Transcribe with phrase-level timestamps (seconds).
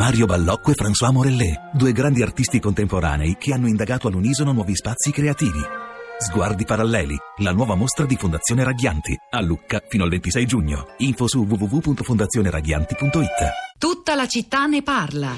[0.00, 5.10] Mario Ballocco e François Morellet, due grandi artisti contemporanei che hanno indagato all'unisono nuovi spazi
[5.10, 5.60] creativi.
[6.16, 10.86] Sguardi paralleli, la nuova mostra di Fondazione Raghianti, a Lucca fino al 26 giugno.
[11.00, 13.76] Info su www.fondazioneraghianti.it.
[13.78, 15.34] Tutta la città ne parla.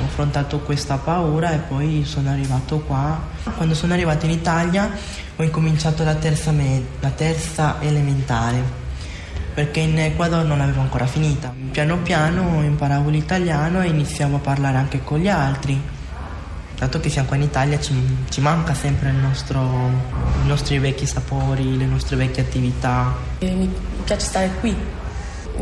[0.00, 3.16] Ho affrontato questa paura e poi sono arrivato qua.
[3.54, 4.90] Quando sono arrivato in Italia
[5.36, 8.82] ho incominciato la terza, med- la terza elementare
[9.54, 11.54] perché in Ecuador non l'avevo ancora finita.
[11.70, 15.80] Piano piano imparavo l'italiano e iniziavo a parlare anche con gli altri.
[16.76, 17.94] Dato che siamo qua in Italia ci,
[18.28, 19.60] ci manca sempre il nostro,
[20.42, 23.14] i nostri vecchi sapori, le nostre vecchie attività.
[23.38, 23.72] E mi
[24.02, 24.76] piace stare qui,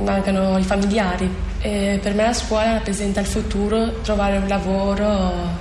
[0.02, 1.50] mancano i familiari.
[1.60, 5.06] E per me la scuola rappresenta il futuro, trovare un lavoro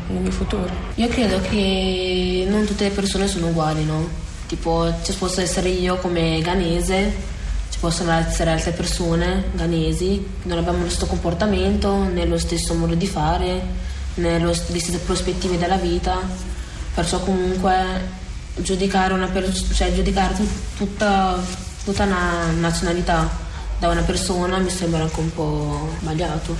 [0.07, 0.69] nel mio futuro.
[0.95, 4.07] Io credo che non tutte le persone sono uguali, no?
[4.47, 7.30] Tipo, ci posso essere io come ghanese, ci
[7.81, 13.07] possono essere altre persone ghanesi, non abbiamo lo stesso comportamento, né lo stesso modo di
[13.07, 13.59] fare,
[14.13, 16.19] né le stesse prospettive della vita.
[16.93, 17.73] Perciò comunque
[18.57, 21.39] giudicare persona, cioè giudicare tut- tutta,
[21.83, 23.27] tutta una nazionalità
[23.79, 26.55] da una persona mi sembra anche un po' sbagliato.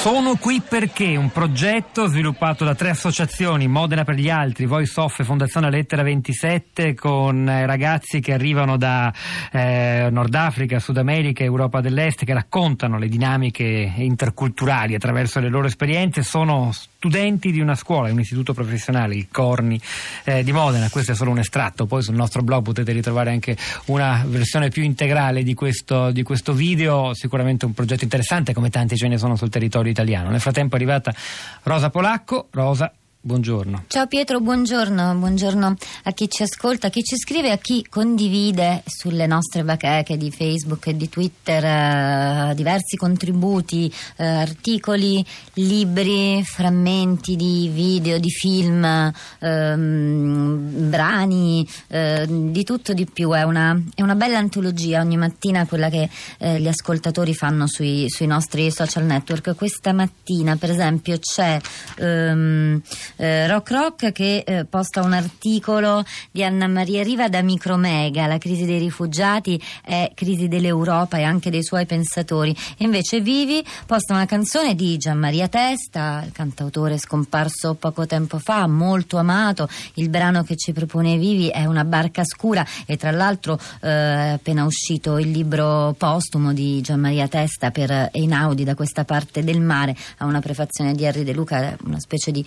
[0.00, 5.18] Sono qui perché un progetto sviluppato da tre associazioni, Modena per gli altri, Voice Off
[5.18, 9.12] e Fondazione Lettera 27, con eh, ragazzi che arrivano da
[9.50, 15.66] eh, Nord Africa, Sud America, Europa dell'Est, che raccontano le dinamiche interculturali attraverso le loro
[15.66, 19.80] esperienze, sono studenti di una scuola, un istituto professionale, il Corni
[20.24, 20.88] eh, di Modena.
[20.90, 24.84] Questo è solo un estratto, poi sul nostro blog potete ritrovare anche una versione più
[24.84, 29.34] integrale di questo, di questo video, sicuramente un progetto interessante come tanti ce ne sono
[29.34, 30.30] sul territorio italiano.
[30.30, 31.14] Nel frattempo è arrivata
[31.62, 32.48] Rosa Polacco.
[32.50, 32.92] Rosa,
[33.28, 33.84] buongiorno.
[33.88, 38.82] Ciao Pietro, buongiorno, buongiorno a chi ci ascolta, a chi ci scrive, a chi condivide
[38.86, 45.22] sulle nostre bacheche di Facebook e di Twitter eh, diversi contributi, eh, articoli,
[45.54, 53.34] libri, frammenti di video, di film, ehm, brani, eh, di tutto di più.
[53.34, 58.08] È una, è una bella antologia ogni mattina quella che eh, gli ascoltatori fanno sui,
[58.08, 59.54] sui nostri social network.
[59.54, 61.60] Questa mattina, per esempio, c'è
[61.98, 62.80] ehm,
[63.18, 68.38] eh, Rock Rock che eh, posta un articolo di Anna Maria Riva da Micromega, la
[68.38, 72.56] crisi dei rifugiati è crisi dell'Europa e anche dei suoi pensatori.
[72.76, 78.66] E invece Vivi posta una canzone di Gianmaria Testa, il cantautore scomparso poco tempo fa,
[78.66, 79.68] molto amato.
[79.94, 84.32] Il brano che ci propone Vivi è Una barca scura e tra l'altro eh, è
[84.34, 89.96] appena uscito il libro postumo di Gianmaria Testa per Einaudi da questa parte del mare,
[90.18, 92.44] ha una prefazione di Henry De Luca, una specie di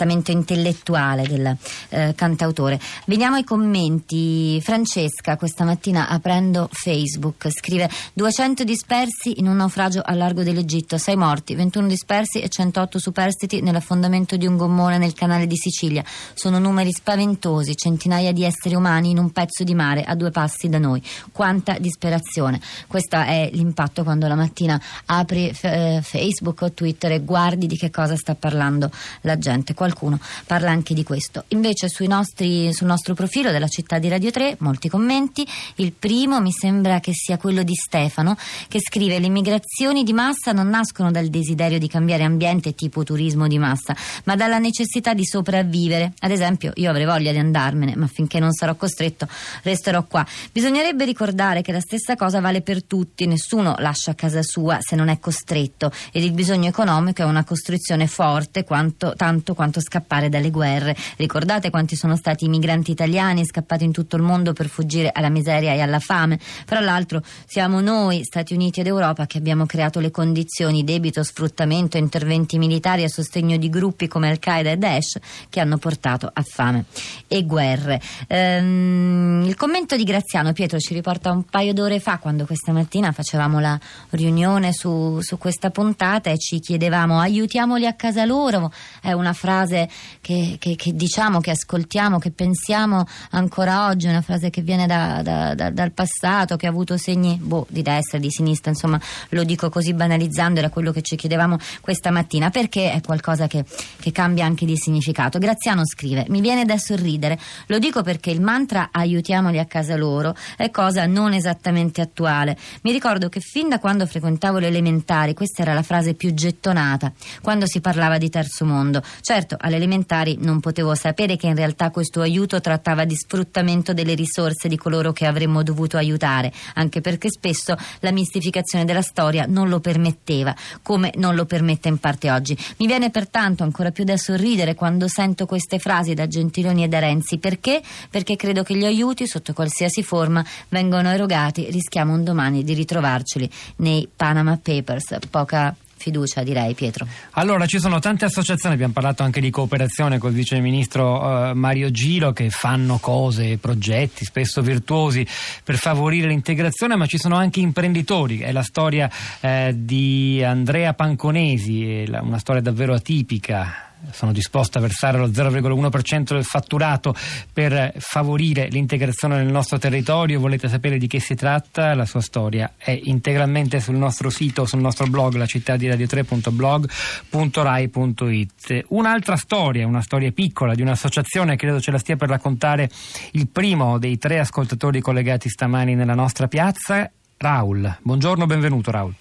[0.00, 1.56] testamento intellettuale del
[1.90, 2.80] eh, cantautore.
[3.04, 4.58] Veniamo ai commenti.
[4.62, 11.16] Francesca questa mattina aprendo Facebook scrive 200 dispersi in un naufragio al largo dell'Egitto, 6
[11.16, 16.02] morti, 21 dispersi e 108 superstiti nell'affondamento di un gommone nel canale di Sicilia.
[16.32, 20.68] Sono numeri spaventosi, centinaia di esseri umani in un pezzo di mare a due passi
[20.70, 21.02] da noi.
[21.30, 22.58] Quanta disperazione.
[22.86, 27.90] Questo è l'impatto quando la mattina apri eh, Facebook o Twitter e guardi di che
[27.90, 28.90] cosa sta parlando
[29.22, 29.74] la gente.
[29.90, 31.44] Qualcuno parla anche di questo.
[31.48, 35.44] Invece nostri, sul nostro profilo della città di Radio 3 molti commenti.
[35.76, 38.36] Il primo mi sembra che sia quello di Stefano
[38.68, 43.48] che scrive le migrazioni di massa non nascono dal desiderio di cambiare ambiente tipo turismo
[43.48, 46.12] di massa, ma dalla necessità di sopravvivere.
[46.20, 49.26] Ad esempio io avrei voglia di andarmene, ma finché non sarò costretto
[49.62, 50.24] resterò qua.
[50.52, 55.08] Bisognerebbe ricordare che la stessa cosa vale per tutti, nessuno lascia casa sua se non
[55.08, 60.50] è costretto ed il bisogno economico è una costruzione forte quanto, tanto quanto scappare dalle
[60.50, 60.96] guerre.
[61.16, 65.28] Ricordate quanti sono stati i migranti italiani scappati in tutto il mondo per fuggire alla
[65.28, 66.38] miseria e alla fame.
[66.38, 71.96] Fra l'altro siamo noi, Stati Uniti ed Europa, che abbiamo creato le condizioni, debito, sfruttamento,
[71.96, 75.18] interventi militari a sostegno di gruppi come Al-Qaeda e Daesh
[75.48, 76.84] che hanno portato a fame
[77.26, 78.00] e guerre.
[78.26, 83.12] Ehm, il commento di Graziano Pietro ci riporta un paio d'ore fa quando questa mattina
[83.12, 83.78] facevamo la
[84.10, 88.72] riunione su, su questa puntata e ci chiedevamo aiutiamoli a casa loro.
[89.00, 94.50] È una frase che, che- che diciamo, che ascoltiamo, che pensiamo ancora oggi, una frase
[94.50, 98.30] che viene da- da- da- dal passato, che ha avuto segni boh, di destra, di
[98.30, 103.00] sinistra, insomma lo dico così banalizzando, era quello che ci chiedevamo questa mattina, perché è
[103.00, 103.64] qualcosa che,
[104.00, 105.38] che cambia anche di significato.
[105.38, 110.34] Graziano scrive, mi viene da sorridere, lo dico perché il mantra aiutiamoli a casa loro
[110.56, 112.56] è cosa non esattamente attuale.
[112.82, 117.12] Mi ricordo che fin da quando frequentavo le elementari questa era la frase più gettonata,
[117.42, 119.02] quando si parlava di terzo mondo.
[119.20, 123.92] Certo, Certo, alle elementari non potevo sapere che in realtà questo aiuto trattava di sfruttamento
[123.92, 129.46] delle risorse di coloro che avremmo dovuto aiutare, anche perché spesso la mistificazione della storia
[129.48, 132.56] non lo permetteva, come non lo permette in parte oggi.
[132.76, 137.00] Mi viene pertanto ancora più da sorridere quando sento queste frasi da Gentiloni e da
[137.00, 137.38] Renzi.
[137.38, 137.82] Perché?
[138.08, 141.70] Perché credo che gli aiuti, sotto qualsiasi forma, vengano erogati.
[141.70, 145.18] Rischiamo un domani di ritrovarceli nei Panama Papers.
[145.28, 147.06] Poca fiducia, direi, Pietro.
[147.32, 151.90] Allora, ci sono tante associazioni, abbiamo parlato anche di cooperazione col vice ministro eh, Mario
[151.90, 155.26] Gilo, che fanno cose, progetti spesso virtuosi
[155.62, 158.38] per favorire l'integrazione, ma ci sono anche imprenditori.
[158.38, 159.10] È la storia
[159.40, 166.44] eh, di Andrea Panconesi, una storia davvero atipica sono disposto a versare lo 0,1% del
[166.44, 167.14] fatturato
[167.52, 170.40] per favorire l'integrazione nel nostro territorio.
[170.40, 171.94] Volete sapere di che si tratta?
[171.94, 178.84] La sua storia è integralmente sul nostro sito, sul nostro blog, la città di radio3.blog.rai.it.
[178.88, 182.90] Un'altra storia, una storia piccola di un'associazione, credo ce la stia per raccontare
[183.32, 187.98] il primo dei tre ascoltatori collegati stamani nella nostra piazza, Raul.
[188.02, 189.14] Buongiorno, benvenuto Raul.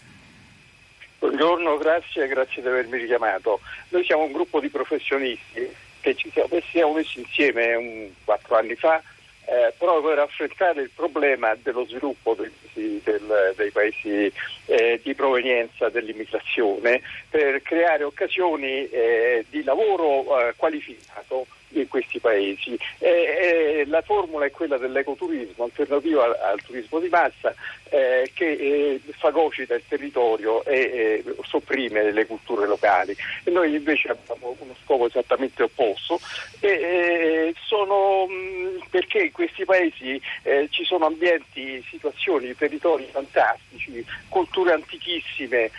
[1.20, 3.60] Buongiorno, grazie, grazie di avermi richiamato.
[3.90, 5.70] Noi siamo un gruppo di professionisti
[6.00, 9.04] che ci siamo messi, insieme un, quattro anni fa
[9.50, 14.32] eh, proprio per affrontare il problema dello sviluppo dei, del, dei paesi
[14.68, 22.78] eh, di provenienza dell'immigrazione, per creare occasioni eh, di lavoro eh, qualificato in questi paesi.
[22.98, 27.54] Eh, eh, la formula è quella dell'ecoturismo, alternativa al, al turismo di massa,
[27.90, 33.16] eh, che eh, fagocita il territorio e eh, sopprime le culture locali.
[33.44, 36.20] E noi invece abbiamo uno scopo esattamente opposto,
[36.60, 44.74] e, sono, mh, perché in questi paesi eh, ci sono ambienti, situazioni, territori fantastici, culture
[44.74, 45.72] antichissime,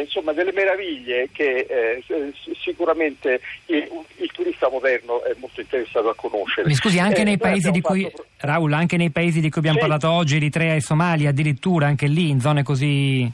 [0.00, 2.02] insomma delle meraviglie che
[2.60, 6.66] sicuramente il, il turista moderno è molto interessato a conoscere.
[6.66, 8.26] Mi scusi, anche eh, nei paesi di cui fatto...
[8.38, 9.84] Raul, anche nei paesi di cui abbiamo sì.
[9.86, 13.30] parlato oggi, Eritrea e Somalia, addirittura anche lì in zone così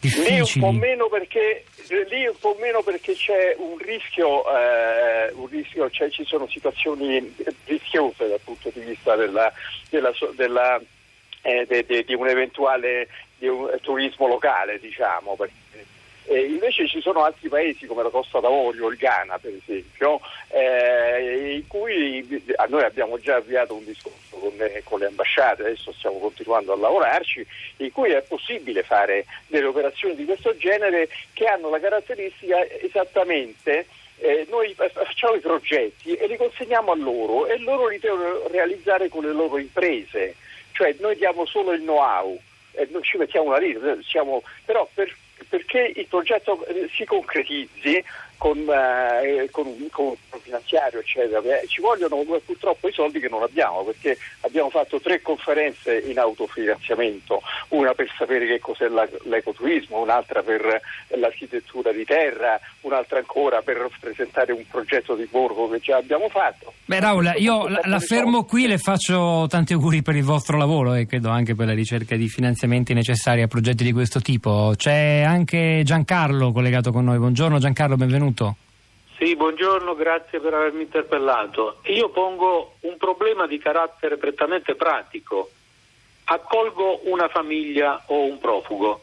[0.00, 0.34] difficili.
[0.34, 1.64] Lì un po' meno perché
[2.08, 7.34] lì un po' meno perché c'è un rischio, eh, un rischio cioè ci sono situazioni
[7.64, 9.52] rischiose dal punto di vista della,
[9.88, 10.80] della, della,
[11.42, 13.08] eh, de, de, di un eventuale
[13.38, 15.36] di un turismo locale, diciamo.
[16.24, 21.54] Eh, invece ci sono altri paesi come la Costa d'Avorio, il Ghana per esempio, eh,
[21.56, 26.18] in cui noi abbiamo già avviato un discorso con le, con le, ambasciate, adesso stiamo
[26.18, 27.44] continuando a lavorarci,
[27.78, 33.86] in cui è possibile fare delle operazioni di questo genere che hanno la caratteristica esattamente
[34.20, 39.08] eh, noi facciamo i progetti e li consegniamo a loro e loro li devono realizzare
[39.08, 40.36] con le loro imprese,
[40.72, 42.38] cioè noi diamo solo il know-how,
[42.72, 45.14] eh, non ci mettiamo una lira, siamo, però per
[45.48, 48.02] perché il progetto eh, si concretizzi
[48.40, 51.42] con, eh, con, un, con un finanziario, eccetera.
[51.66, 57.42] Ci vogliono purtroppo i soldi che non abbiamo, perché abbiamo fatto tre conferenze in autofinanziamento,
[57.68, 58.88] una per sapere che cos'è
[59.24, 65.80] l'ecoturismo, un'altra per l'architettura di terra, un'altra ancora per presentare un progetto di borgo che
[65.80, 66.72] già abbiamo fatto.
[66.86, 71.04] Beh Raul, io la, fermo qui, le faccio tanti auguri per il vostro lavoro e
[71.04, 74.72] credo anche per la ricerca di finanziamenti necessari a progetti di questo tipo.
[74.74, 77.18] C'è anche Giancarlo collegato con noi.
[77.18, 78.56] Buongiorno Giancarlo, benvenuto benvenuto.
[79.18, 81.80] Sì, buongiorno, grazie per avermi interpellato.
[81.86, 85.50] Io pongo un problema di carattere prettamente pratico.
[86.24, 89.02] Accolgo una famiglia o un profugo.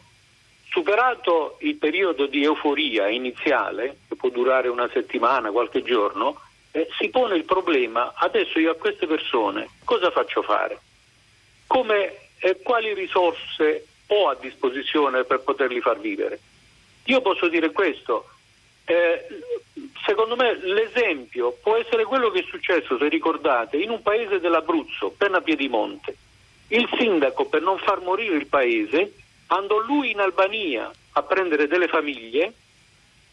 [0.69, 6.39] Superato il periodo di euforia iniziale, che può durare una settimana, qualche giorno,
[6.71, 10.79] eh, si pone il problema, adesso io a queste persone cosa faccio fare?
[11.67, 16.39] Come, eh, quali risorse ho a disposizione per poterli far vivere?
[17.05, 18.29] Io posso dire questo,
[18.89, 19.27] eh,
[20.05, 25.13] secondo me l'esempio può essere quello che è successo, se ricordate, in un paese dell'Abruzzo,
[25.17, 26.15] Penna Piedimonte.
[26.69, 29.13] Il sindaco, per non far morire il paese,
[29.47, 32.53] andò lui in Albania a prendere delle famiglie,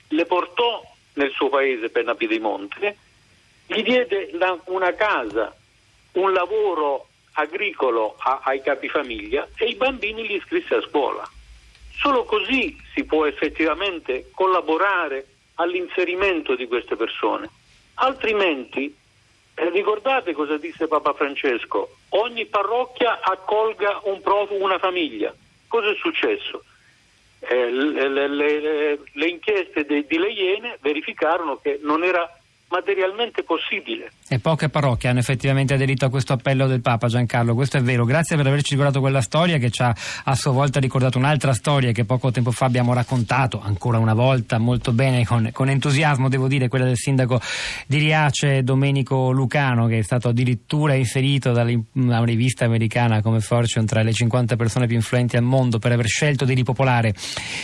[0.08, 0.82] le portò
[1.14, 2.96] nel suo paese, Penna Piedimonte,
[3.66, 4.30] gli diede
[4.66, 5.54] una casa,
[6.12, 11.28] un lavoro agricolo a, ai capifamiglia e i bambini li iscrisse a scuola.
[11.92, 17.48] Solo così si può effettivamente collaborare all'inserimento di queste persone.
[17.94, 18.94] Altrimenti,
[19.54, 21.96] eh, ricordate cosa disse Papa Francesco?
[22.10, 25.34] Ogni parrocchia accolga un profugo, una famiglia.
[25.68, 26.64] Cosa è successo?
[27.40, 32.28] Eh, le, le, le, le, inchieste di Le Iene verificarono che non era
[32.74, 34.10] materialmente possibile.
[34.26, 38.04] E poche parrocchie hanno effettivamente aderito a questo appello del Papa Giancarlo, questo è vero.
[38.04, 41.92] Grazie per averci ricordato quella storia che ci ha a sua volta ricordato un'altra storia
[41.92, 46.48] che poco tempo fa abbiamo raccontato, ancora una volta molto bene, con, con entusiasmo devo
[46.48, 47.40] dire, quella del sindaco
[47.86, 53.86] di Riace Domenico Lucano che è stato addirittura inserito da una rivista americana come Fortune
[53.86, 57.14] tra le 50 persone più influenti al mondo per aver scelto di ripopolare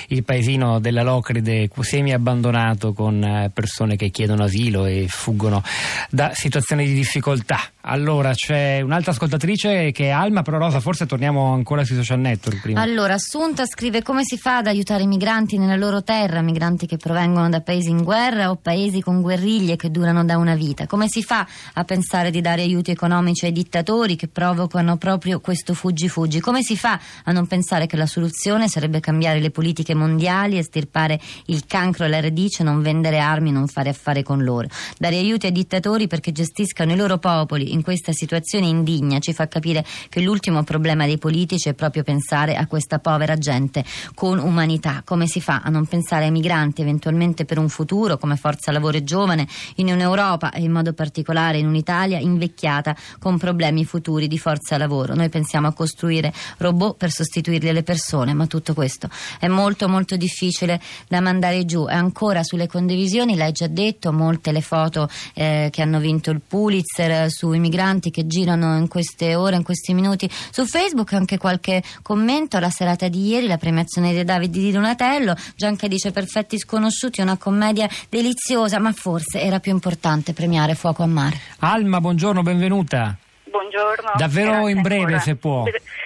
[0.08, 5.62] il paesino della Locride semi abbandonato con eh, persone che chiedono asilo e fuggono
[6.10, 7.60] da situazioni di difficoltà.
[7.82, 12.60] Allora c'è un'altra ascoltatrice che è Alma, però Rosa forse torniamo ancora sui social network
[12.60, 12.80] prima.
[12.80, 16.96] Allora Assunta scrive come si fa ad aiutare i migranti nella loro terra, migranti che
[16.96, 20.86] provengono da paesi in guerra o paesi con guerriglie che durano da una vita.
[20.86, 25.74] Come si fa a pensare di dare aiuti economici ai dittatori che provocano proprio questo
[25.74, 26.40] fuggi-fuggi?
[26.40, 31.20] Come si fa a non pensare che la soluzione sarebbe cambiare le politiche mondiali, estirpare
[31.46, 34.66] il cancro alla radice, non vendere armi, non fare affari con loro?
[34.98, 39.48] Dare aiuti ai dittatori perché gestiscano i loro popoli in questa situazione indigna ci fa
[39.48, 45.02] capire che l'ultimo problema dei politici è proprio pensare a questa povera gente con umanità.
[45.04, 49.02] Come si fa a non pensare ai migranti eventualmente per un futuro come forza lavoro
[49.02, 54.76] giovane in un'Europa e in modo particolare in un'Italia invecchiata con problemi futuri di forza
[54.76, 55.14] lavoro?
[55.14, 60.16] Noi pensiamo a costruire robot per sostituirli alle persone, ma tutto questo è molto molto
[60.16, 61.86] difficile da mandare giù.
[61.88, 66.40] E ancora sulle condivisioni, l'hai già detto, molte le foto eh, che hanno vinto il
[66.46, 71.82] Pulitzer sui migranti che girano in queste ore, in questi minuti su Facebook, anche qualche
[72.02, 77.20] commento alla serata di ieri, la premiazione di Davide di Donatello, Gianca dice Perfetti sconosciuti,
[77.20, 81.40] una commedia deliziosa, ma forse era più importante premiare Fuoco a Mare.
[81.58, 83.16] Alma, buongiorno, benvenuta.
[83.50, 84.12] Buongiorno.
[84.16, 85.18] Davvero Grazie in breve ancora.
[85.18, 85.64] se può.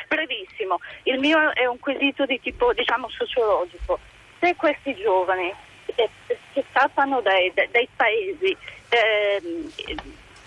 [0.08, 0.80] Brevissimo.
[1.02, 3.98] Il mio è un quesito di tipo diciamo sociologico.
[4.40, 5.52] Se questi giovani
[5.96, 6.08] eh,
[6.54, 8.56] che scappano dai, dai, paesi
[8.88, 9.42] eh,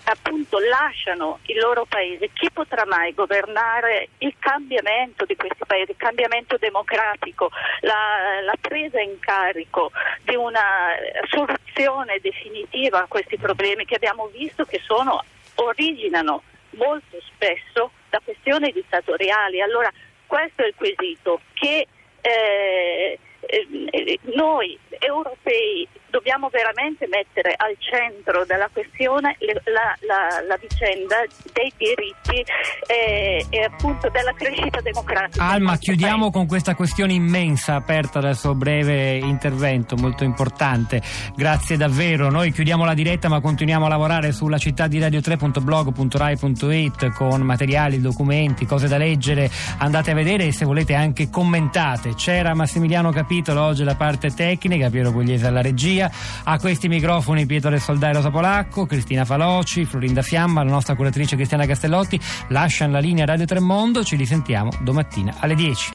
[0.04, 5.96] appunto lasciano il loro paese, chi potrà mai governare il cambiamento di questi paesi, il
[5.98, 7.50] cambiamento democratico,
[7.80, 10.96] la, la presa in carico di una
[11.28, 15.22] soluzione definitiva a questi problemi che abbiamo visto che sono,
[15.56, 19.60] originano molto spesso da questioni dittatoriali.
[19.60, 19.92] Allora
[20.26, 21.86] questo è il quesito che
[22.22, 31.16] eh, eh, noi europei dobbiamo veramente mettere al centro della questione la, la, la vicenda
[31.52, 32.44] dei diritti
[32.86, 35.44] eh, e appunto della crescita democratica.
[35.44, 36.32] Alma, chiudiamo paese.
[36.32, 41.02] con questa questione immensa aperta dal suo breve intervento, molto importante.
[41.34, 42.30] Grazie davvero.
[42.30, 48.66] Noi chiudiamo la diretta ma continuiamo a lavorare sulla città di radio3.blog.rai.it con materiali, documenti,
[48.66, 49.50] cose da leggere.
[49.78, 52.14] Andate a vedere e se volete anche commentate.
[52.14, 56.10] C'era Massimiliano Capitolo oggi la parte tecnica, Piero Pugliese alla regia.
[56.44, 61.36] A questi microfoni Pietro del Soldai Rosa Polacco, Cristina Faloci, Florinda Fiamma, la nostra curatrice
[61.36, 62.18] Cristiana Castellotti.
[62.48, 65.86] Lasciano la linea Radio Tremondo, ci risentiamo domattina alle 10.